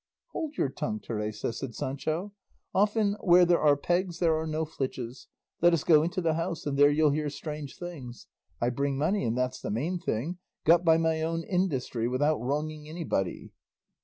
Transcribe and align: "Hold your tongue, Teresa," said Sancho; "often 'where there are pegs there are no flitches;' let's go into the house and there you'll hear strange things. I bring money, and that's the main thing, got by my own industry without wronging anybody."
"Hold 0.31 0.57
your 0.57 0.69
tongue, 0.69 0.99
Teresa," 0.99 1.53
said 1.53 1.75
Sancho; 1.75 2.33
"often 2.73 3.13
'where 3.19 3.45
there 3.45 3.61
are 3.61 3.77
pegs 3.77 4.17
there 4.17 4.35
are 4.35 4.47
no 4.47 4.65
flitches;' 4.65 5.27
let's 5.61 5.83
go 5.83 6.01
into 6.01 6.21
the 6.21 6.33
house 6.33 6.65
and 6.65 6.75
there 6.75 6.89
you'll 6.89 7.11
hear 7.11 7.29
strange 7.29 7.77
things. 7.77 8.25
I 8.59 8.71
bring 8.71 8.97
money, 8.97 9.23
and 9.23 9.37
that's 9.37 9.61
the 9.61 9.69
main 9.69 9.99
thing, 9.99 10.39
got 10.63 10.83
by 10.83 10.97
my 10.97 11.21
own 11.21 11.43
industry 11.43 12.07
without 12.07 12.41
wronging 12.41 12.89
anybody." 12.89 13.51